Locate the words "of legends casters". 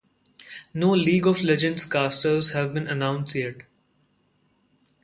1.27-2.53